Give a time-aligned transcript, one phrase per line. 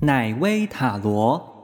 [0.00, 1.62] 乃威塔罗。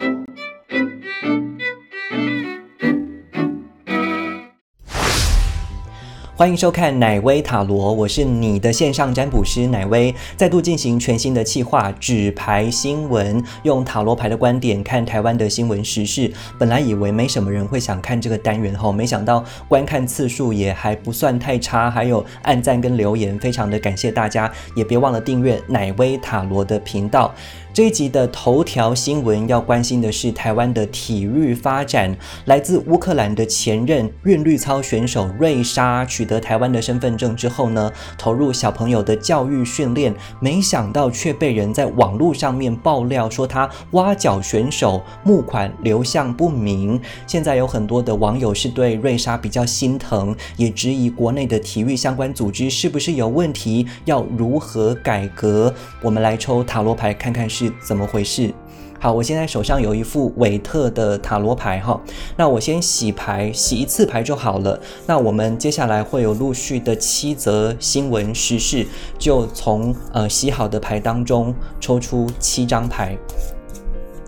[6.39, 16.31] 欢迎收看奶威塔罗，我是你的线上占卜师奶威，再度进行全新的企划纸牌新闻，用塔罗牌的观点看台湾的新闻时事。
[16.59, 27.35] 本来以为没什么人会想看这个单元后，没想到观看次数也还不算太差，还有按赞跟留言，非常的感谢大家，也别忘了订阅奶威塔罗的频道。
[27.73, 32.15] 这一集的头条新闻要关心的是台湾的体育发展。
[32.47, 47.01] 来自乌克兰的前任韵律操选手瑞莎取得台湾的身份证之后呢，投入小朋友的教育训练，没想到却被人在网络上面爆料说他挖角选手，募款流向不明。
[47.27, 55.73] 现在有很多的网友是对瑞莎比较心疼，也质疑国内的体育相关组织是不是有问题，要如何改革？
[56.03, 57.73] 我们来抽塔罗牌看看是。
[57.87, 58.53] 怎么回事？
[58.99, 62.01] 好，我现在手上有一副韦特的塔罗牌哈，
[62.37, 64.81] 那我先洗牌，洗一次牌就好了。
[65.07, 68.87] 那我们接下来会有陆续的七则新闻时事，
[69.19, 73.17] 就从呃洗好的牌当中抽出七张牌。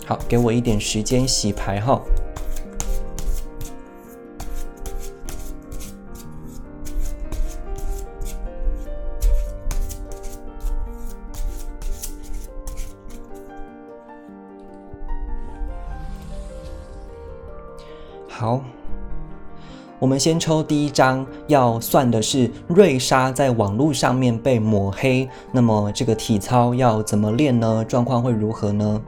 [0.05, 2.01] 好，给我一点时间洗牌哈。
[18.39, 18.61] 好，
[19.99, 27.85] 我们先抽第一张，要算的是瑞莎在网络上面被抹黑，那么这个体操要怎么练呢？
[27.85, 29.03] 状况会如何呢？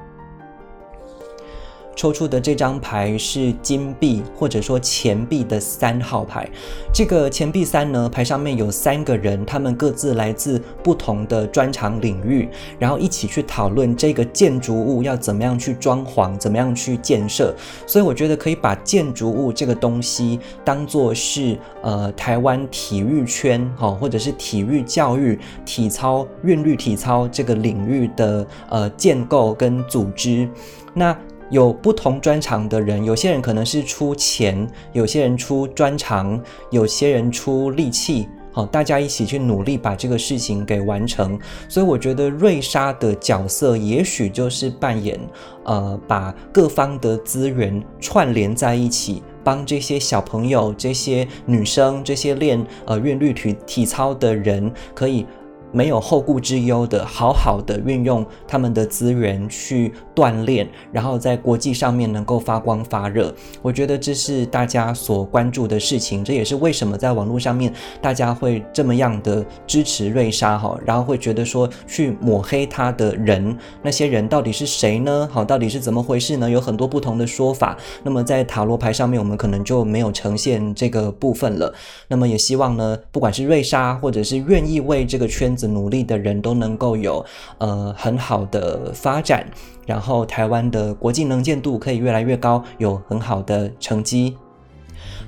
[2.00, 6.48] 抽出的这张牌是金币或者说钱币的三号牌。
[6.94, 12.48] 这个钱币三呢，牌上面有三个人，他们各自来自不同的专长领域，
[12.78, 17.54] 然后一起去讨论这个建筑物要怎么样去装潢，怎么样去建设。
[17.86, 30.48] 所以我觉得可以把建筑物这个东西当做是呃台湾体育圈哈，或者是体育教育、体操、韵律体操这个领域的呃建构跟组织。
[30.92, 31.16] 那
[31.50, 36.40] 有不同专长的人，有些人可能是出钱，有些人出专长，
[36.70, 41.38] 有些人出力气，好，大家一起去努力把这个事情给完成。
[41.68, 45.18] 所以我觉得瑞莎的角色也许就是扮演，
[45.64, 55.26] 呃，把各方的资源串联在一起，帮这些小朋友、这些女生、这些练呃韵律体体操的人可以。
[55.72, 63.32] 没有后顾之忧的，好好的运用他们的资源去锻炼，然后在国际上面能够发光发热。
[63.62, 75.28] 我觉得这是大家所关注的事情，这也是为什么在网络上面大家会这么样的支持瑞莎哈，然后会觉得说去抹黑他的人，那些人到底是谁呢？
[75.30, 76.50] 好，到底是怎么回事呢？
[76.50, 77.76] 有很多不同的说法。
[78.02, 81.72] 那么在塔罗牌上面，我们可能就没有呈现这个部分了。
[82.08, 85.56] 那么也希望呢，不管是瑞莎，或者是愿意为这个圈。
[85.66, 87.24] 努力的人都能够有
[87.58, 89.46] 呃很好的发展，
[89.86, 94.36] 然后台湾的国际能见度可以越来越高，有很好的成绩。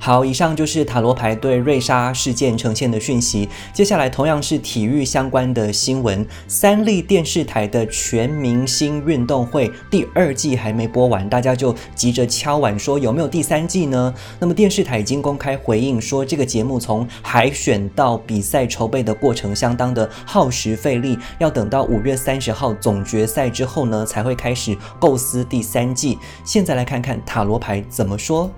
[0.05, 3.49] 好，以上就是塔罗牌对瑞莎事件呈现的讯息。
[3.73, 14.13] 接下来同样是体育相关的新闻，三立电视台的全明星运动会第二季还没播完，大家就急着敲碗说有没有第三季呢？
[14.41, 26.19] 那么电视台已经公开回应说，这个节目从海选到比赛筹备的过程相当的耗时费力，要等到五月三十号总决赛之后呢，才会开始构思第三季。
[26.45, 28.51] 现在来看看塔罗牌怎么说。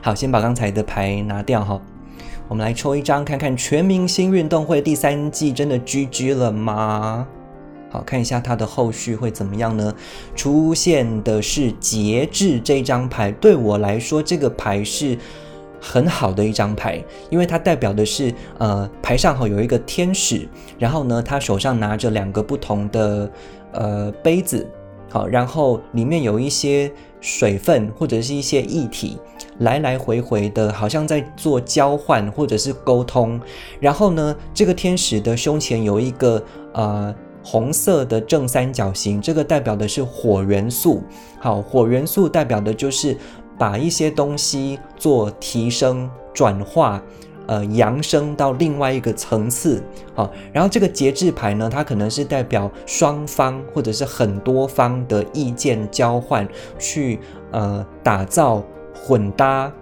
[0.00, 1.80] 好，先把刚才的牌拿掉哈。
[2.48, 7.26] 我们来抽一张，看看全明星运动会第三季真的 GG 了吗？
[7.90, 9.94] 好看一下它的后续会怎么样呢？
[10.34, 15.16] 出现的是节制这张牌，对我来说这个牌是
[15.80, 23.30] 很好的一张牌，因为它代表的是呃牌上哈有一个天使，然后呢他手上拿着两个不同的
[23.72, 24.68] 呃杯子。
[25.08, 26.90] 好，然后里面有一些
[27.24, 29.16] 水分或者是一些液体，
[29.60, 33.40] 来来回回的，好像在做交换或者是沟通。
[33.80, 36.44] 然后呢，这个天使的胸前有一个
[36.74, 41.02] 呃红色的正三角形，这个代表的是火元素。
[41.40, 43.16] 好，火元素代表的就是
[43.58, 47.02] 把一些东西做提升、转化。
[47.46, 49.82] 呃，扬升到另外一个层次，
[50.14, 56.48] 好，然后这个节制牌呢，它可能是代表双方或者是很多方的意见交换，
[56.78, 57.18] 去
[57.50, 58.62] 呃打造
[58.94, 59.72] 混搭，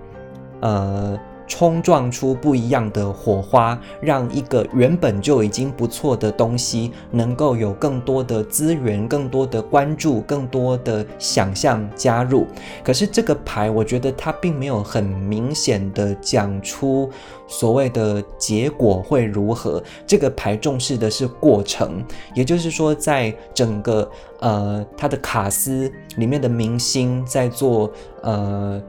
[0.61, 1.19] 呃。
[1.53, 12.47] 冲撞出不一样的火花，让一个原本就已经不错的东西能够有更多的资源、更多的关注、更多的想象加入。
[12.83, 17.11] 可是这个牌，我觉得它并没有很明显的讲出
[17.47, 19.83] 所谓的结果会如何。
[20.07, 22.03] 这个牌重视的是过程，
[22.35, 24.11] 也就是说，在整个
[24.41, 28.83] 呃它的卡司里面的明星在做呃。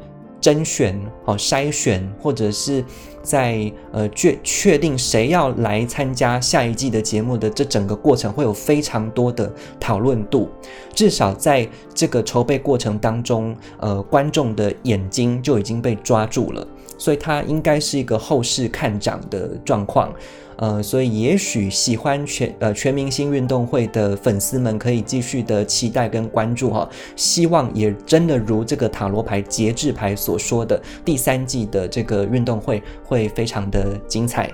[0.43, 2.83] 甄选、哦筛选，或者是
[3.21, 9.49] 在呃确确定谁要来参加下一季的节目的这整个过程，会有非常多的
[9.79, 10.49] 讨论度。
[10.93, 16.67] 至少在这个筹备过程当中，呃，观众的眼睛就已经被抓住了，
[16.97, 20.13] 所以它应该是一个后市看涨的状况。
[20.63, 34.49] 呃，所以也许喜欢全呃全明星运动会的粉丝们可以继续的期待跟关注哈，希望也真的如这个塔罗牌节制牌所说的，第三季的这个运动会会非常的精彩。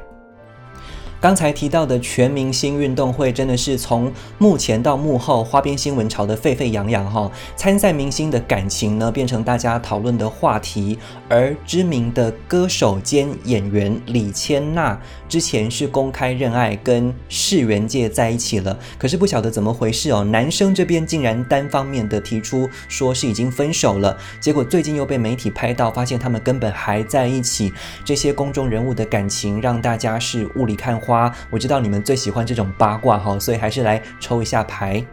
[1.22, 7.30] 刚才提到的全明星运动会，真的是从幕前到幕后，花边新闻炒得沸沸扬扬哈。
[7.58, 10.98] 参赛明星的感情呢，变成大家讨论的话题。
[11.28, 18.80] 而知名的歌手兼演员李千娜，之前是公开认爱，跟世元界在一起了。
[18.98, 24.18] 可是不晓得怎么回事哦，男生这边竟然单方面的提出说是已经分手了。
[24.40, 27.74] 结果最近又被媒体拍到，发现他们根本还在一起。
[28.06, 31.09] 这些公众人物的感情，让大家是雾里看花。
[31.10, 35.04] 花，我知道你们最喜欢这种八卦哈，所以还是来抽一下牌。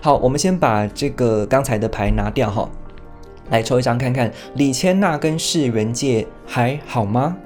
[0.00, 2.66] 好，我们先把这个刚才的牌拿掉哈，
[3.50, 7.36] 来抽一张看看李千娜跟世元界还好吗？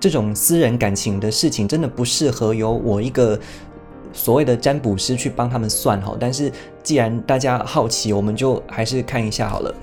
[0.00, 3.38] 这种私人感情的事情真的不适合由我一个
[4.14, 6.16] 所谓的占卜师去帮他们算哈。
[6.18, 6.50] 但是
[6.82, 9.74] 既然大家好奇，我们就还是看一下好了。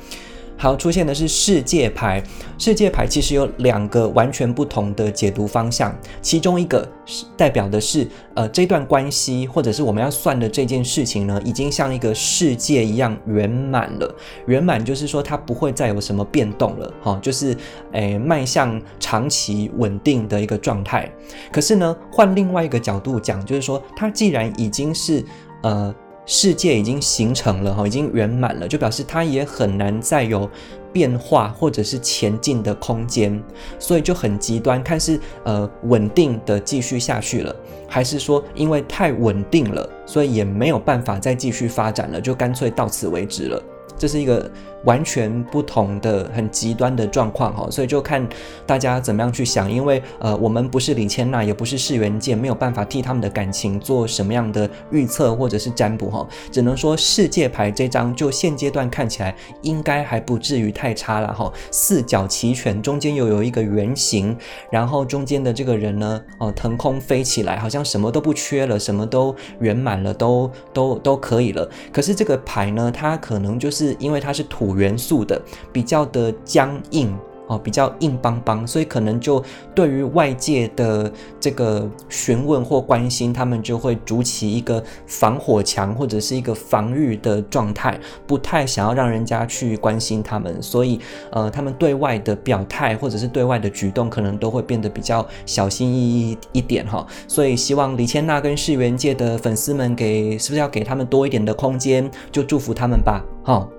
[0.58, 2.24] 好，出现的是世界牌。
[2.58, 14.16] 世界牌其实有两个完全不同的解读方向，其中一个是代表的是，呃，这段关系或者是我们要算的这件事情呢，已经像一个世界一样圆满了。
[14.48, 17.56] 圆满就是说它不会再有什么变动了，哈，就是
[17.92, 21.12] 诶迈向长期稳定的一个状态。
[21.52, 25.24] 可是呢，换另外一个角度讲，就是说它既然已经是
[25.64, 25.94] 呃。
[26.26, 30.50] 世界已经形成了哈，已经圆满了，就表示它也很难再有
[30.92, 33.42] 变化或者是前进的空间，
[33.80, 37.56] 所以就很极端，看是呃稳定的继续下去了，
[37.88, 43.62] 还是说因为太稳定了，所以也没有办法再继续发展了，就干脆到此为止了。
[43.98, 44.50] 这是一个。
[44.86, 48.28] 完全不同的、很极端的状况哈，所以就看
[48.66, 49.72] 大家怎么样去想。
[49.72, 56.28] 因为呃，我们不是李千娜，也不是世元界，没有办法替他们的感情做什么样的预测或者是占卜哈。
[56.52, 61.52] 只能说世界牌这张就现阶段看起来应该还不至于太差了哈。
[61.72, 64.38] 四角齐全，中间又有一个圆形，
[64.72, 71.68] 然后中间的这个人呢，哦，腾空飞起来，好像什么都不缺了，什么都圆满了，都都都可以了。
[71.92, 75.42] 可是这个牌呢，它可能就是因为它是土元素的
[75.72, 77.18] 比较的僵硬
[77.48, 79.40] 哦，比较硬邦邦，所以可能就
[79.76, 91.00] 对于外界的这个询问或关心，他们就会筑起一个防火墙或者是一个防御的状态，不太想要让人家去关心他们，所以
[91.30, 97.06] 呃，他们对外的表态或者是对外的举动，可能都会变得比较小心翼翼一点哈。
[97.28, 103.70] 所以希望李千娜跟世元界的粉丝们给是不是要给他们多一点的空间，就祝福他们吧，好。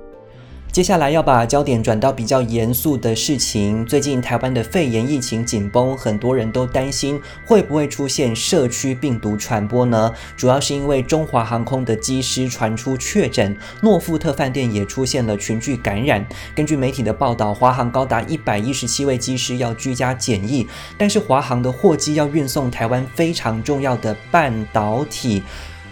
[0.77, 3.83] 接下来要把焦点转到比较严肃的事情。
[3.87, 10.13] 最近台湾的肺炎疫情紧绷，很多人都担心会不会出现社区病毒传播呢？
[10.37, 16.27] 主要是因为中华航空的机师传出确诊，诺富特饭店也出现了群聚感染。
[16.55, 20.67] 根据媒体的报道，华航高达一百一十七位机师要居家检疫，
[20.99, 25.43] 但是华航的货机要运送台湾非常重要的半导体。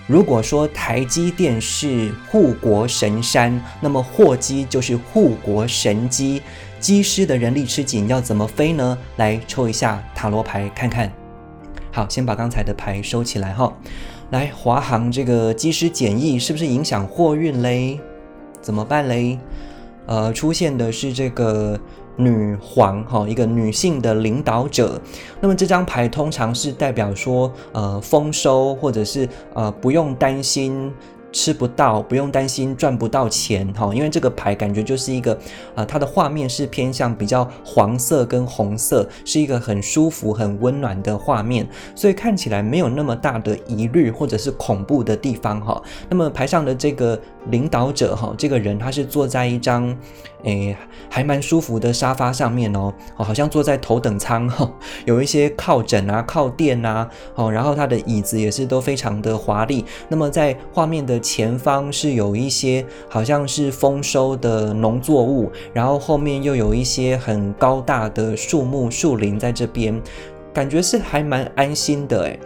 [0.06, 6.42] 如果说台积电是护国神山，那么货机就是护国神机。
[6.78, 8.98] 机师的人力吃紧，要怎么飞呢？
[9.16, 11.10] 来抽一下塔罗牌看看。
[11.90, 13.72] 好，先把刚才的牌收起来哈。
[14.30, 17.98] 来，华航这个机师检疫是不是影响货运嘞？
[18.60, 19.38] 怎么办嘞？
[20.06, 21.78] 呃，出现的是这个。
[22.16, 25.00] 女皇哈，一个女性的领导者。
[25.40, 30.92] 那么这张牌通常是代表说，呃，丰收，或者是呃，不用担心
[31.34, 35.36] 吃不到，不用担心赚不到钱哈，因为这个牌感觉就是一个，
[35.74, 45.82] 呃，它的画面是偏向比较黄色跟红色，是一个很舒服、很温暖的画面，所以看起来没有那么大的疑虑或者是恐怖的地方哈。
[46.08, 49.94] 那么牌上的这个领导者哈，这个人他是坐在一张。
[50.44, 50.76] 诶，
[51.08, 54.70] 还蛮舒服的沙发上面哦，哦，好像坐在头等舱哈，
[55.06, 59.82] 有一些靠枕啊、靠垫啊，哦，然后它的椅子也是都非常的华丽。
[60.10, 69.98] 那么在画面的前方是有一些好像是丰收的农作物，然后后面又有一些很高大的树木、树林在这边，
[70.52, 72.38] 感觉是还蛮安心的诶。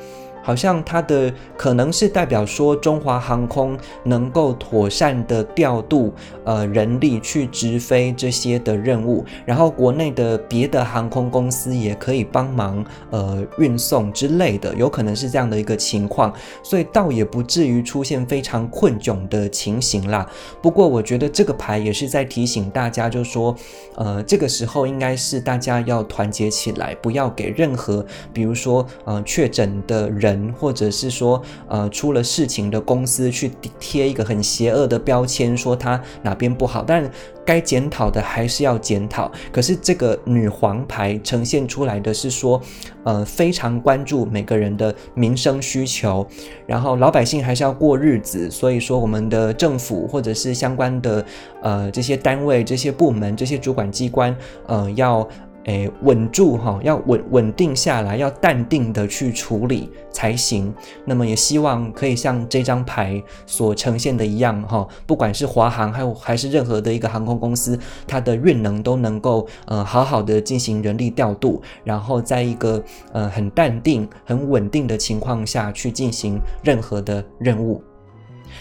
[0.49, 6.11] 好像它的可能是代表说中华航空能够妥善的调度
[6.43, 20.27] 呃人力去直飞这些的任务，然后国内的别的航空公司也可以帮忙呃运送之类的，有可能是这样的一个情况，所以倒也不至于出现非常困窘的情形啦。
[20.63, 23.55] 不过我觉得这个牌也是在提醒大家，就说
[23.97, 28.03] 呃这个时候应该是大家要团结起来，不要给任何
[28.33, 30.38] 比如说呃确诊的人。
[30.59, 37.11] 或者是说，呃，出了事情的公司去贴一个很邪恶的标签，说他哪边不好，但
[37.45, 39.31] 该检讨的还是要检讨。
[39.51, 42.61] 可是这个女皇牌呈现出来的是说，
[43.05, 46.27] 呃，非常关注每个人的民生需求，
[46.67, 51.25] 然后老百姓还是要过日子，所以说我们的政府或者是相关的
[51.63, 55.27] 呃这些单位、这些部门、这些主管机关，呃，要。
[55.69, 60.73] 诶，稳住哈，要稳稳定下来，要淡定的去处理才行。
[61.05, 72.83] 那么也希望可以像这张牌所呈现的一样哈，不管是华航还有还是任何的一个航空公司，它的运能都能够呃好好的进行人力调度，然后在一个
[73.13, 77.83] 呃很淡定、很稳定的情况下去进行任何的任务。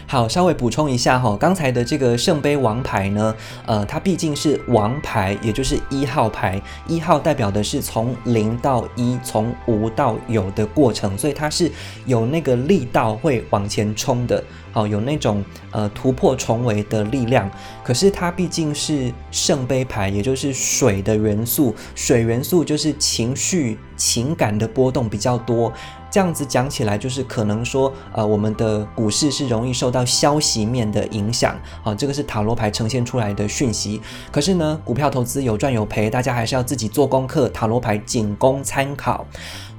[0.06, 11.72] 好，稍微补充一下哈，刚才的这个圣杯王牌呢，呃，它毕竟是王牌，也就是一号牌，一号代表的是从零到一，从无到有的过程，所以它是
[12.06, 17.50] 有那个力道会往前冲的，好，有那种呃突破重围的力量。
[17.84, 25.72] 可是它毕竟是圣杯牌，也就是水的元素，水元素就是情绪、情感的波动比较多。
[26.10, 34.02] 这样子讲起来，就是可能说，呃，我们的股市是容易受到消息面的影响，好，这个是塔罗牌呈现出来的讯息。
[34.32, 39.26] 可是呢，股票投资有赚有赔，大家还是要自己做功课，塔罗牌仅供参考。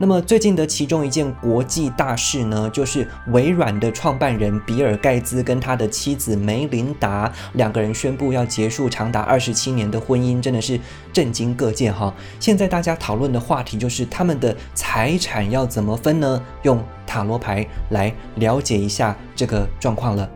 [0.00, 10.78] 那么最近的其中一件国际大事呢，就是微软的创办人比尔盖茨跟他的妻子梅琳达两个人宣布要结束长达二十七年的婚姻，真的是
[11.12, 12.14] 震惊各界哈。
[12.38, 16.42] 现在大家讨论的话题就是他们的财产要怎么分呢？
[16.62, 20.28] 用塔罗牌来了解一下这个状况了。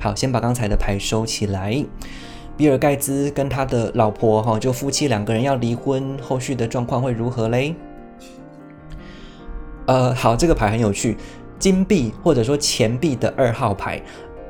[0.00, 1.84] 好，先把刚才的牌收起来。
[2.56, 7.74] 比尔盖茨跟他的老婆哈，就夫妻两个人要离婚，后续的状况会如何嘞？
[9.86, 11.16] 呃，好，这个牌很有趣，
[11.58, 14.00] 金币或者说钱币的二号牌，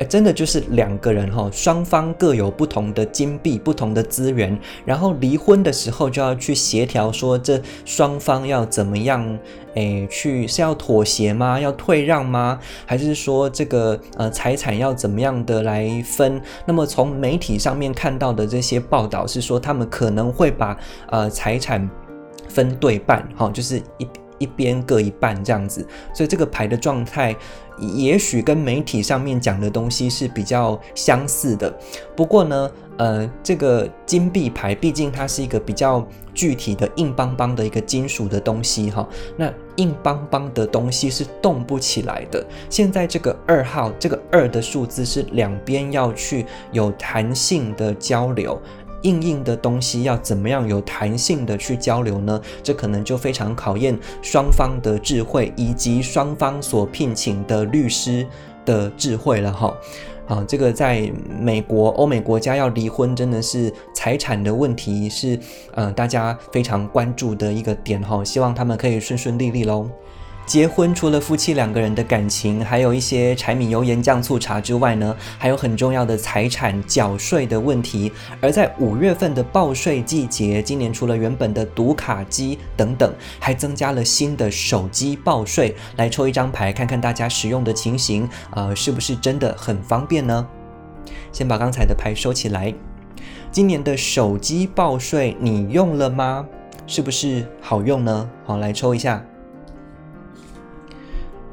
[0.01, 9.39] 哎，真的就是两个人哈，双方各有不同的金币、不同的资源，然后离婚的时候就要去协调，说这双方要怎么样，
[9.77, 11.61] 哎，去是要妥协吗？
[11.61, 12.59] 要退让吗？
[12.85, 16.43] 还是说这个呃财产要怎么样的来分？
[16.67, 20.77] 那么从媒体上面看到的这些报道是说，他们可能会把
[21.09, 21.89] 呃财产
[22.49, 24.09] 分对半，哈，就是一。
[24.39, 27.35] 一边各一半这样子，所以这个牌的状态
[27.79, 31.73] 也许跟媒体上面讲的东西是比较相似的。
[32.17, 42.45] 不过呢，呃，这个金币牌毕竟它是一个比较具体的硬邦邦的一个金属的东西哈，那硬邦邦的东西是动不起来的。
[42.71, 48.61] 现在这个二号，这个二的数字是两边要去有弹性的交流。
[49.05, 52.39] 硬硬的东西要怎么样有弹性的去交流呢？
[52.63, 58.27] 这可能就非常考验双方的智慧，以及双方所聘请的律师
[58.67, 59.75] 的智慧了哈。
[60.27, 65.39] 啊，这个在美国、欧美国家要离婚，真的是财产的问题，是
[65.75, 68.25] 呃大家非常关注的一个点哈。
[68.25, 69.87] 希望他们可以顺顺利利喽。
[70.47, 78.13] 结婚除了夫妻两个人的感情，还有一些柴米油盐酱醋茶之外呢，还有很重要的财产缴税的问题。
[78.41, 85.75] 而在五月份的报税季节，今年除了原本的读卡机等等，还增加了新的手机报税。
[85.97, 90.47] 来抽一张牌，看看大家使用的情形，呃，是不是真的很方便呢？
[91.33, 92.73] 先把刚才的牌收起来。
[93.51, 96.47] 今年的手机报税你用了吗？
[96.87, 98.29] 是不是好用呢？
[98.45, 99.25] 好，来抽一下。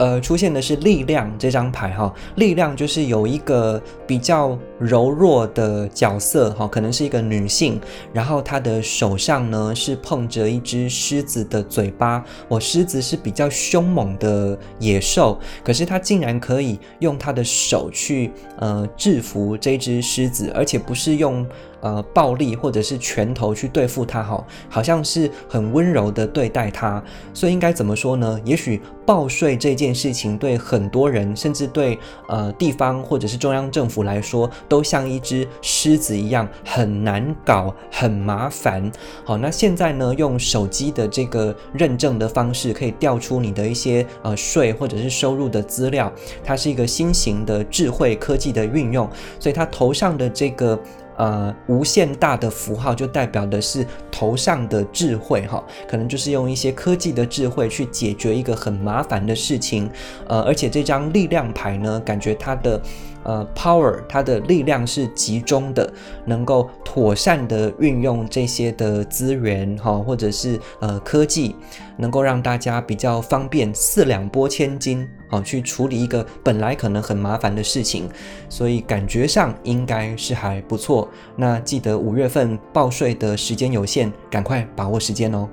[0.01, 7.79] 呃，出现的是力量这张牌哈，力量就是有一个比较柔弱的角色哈，可能是一个女性，
[8.11, 21.45] 然后她的手上呢是碰着一只狮子的嘴巴，我狮子是比较凶猛的野兽，可是她竟然可以用她的手去呃制服这只狮子，而且不是用。
[21.81, 28.39] 呃，暴力或者是拳头去对付他，哈，好像是很温柔的对待他，所以应该怎么说呢？
[28.45, 31.97] 也许报税这件事情对很多人，甚至对
[32.27, 38.91] 呃地方或者是中央政府来说，都像一只狮子一样很难搞、很麻烦。
[39.25, 46.11] 好，那现在呢，用手机的这个认证的方式，可以调出你的一些呃税或者是收入的资料，
[46.43, 49.09] 它是一个新型的智慧科技的运用，
[49.39, 50.79] 所以它头上的这个。
[51.21, 59.87] 呃，无限大的符号就代表的是头上的智慧哈，可能就是用一些科技的智慧去解决一个很麻烦的事情。
[60.27, 62.81] 呃，而且这张力量牌呢，感觉它的。
[63.23, 65.87] 呃，power，它的力量是集中的，
[66.25, 71.55] 能够妥善的运用这些的资源哈，或者是呃科技，
[71.97, 78.07] 能够让大家比较方便四两拨千斤好去处理一个本来可能很麻烦的事情，
[78.49, 81.09] 所以感觉上应该是还不错。
[81.35, 85.47] 那记得五月份报税的时间有限，赶快把握时间哦。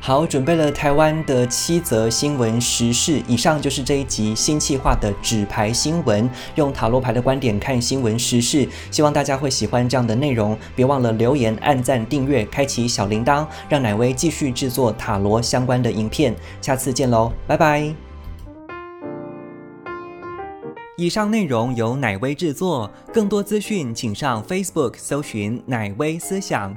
[0.00, 18.03] 好，准备了台湾的七则新闻时事，以上就是这一集新气化的纸牌新闻，用塔罗牌的观点看新闻时事，希望大家会喜欢这样的内容，别忘了留言、按赞、订阅、开启小铃铛，让奶威继续制作塔罗相关的影片，下次见喽，拜拜。
[20.96, 26.72] 以上内容由奶威制作，更多资讯请上 Facebook 搜寻奶威思想。